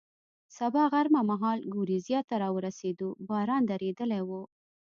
سبا 0.57 0.83
غرمه 0.93 1.21
مهال 1.29 1.59
ګورېزیا 1.73 2.19
ته 2.29 2.35
را 2.41 2.49
ورسېدو، 2.55 3.07
باران 3.29 3.63
درېدلی 3.71 4.21
و. 4.27 4.31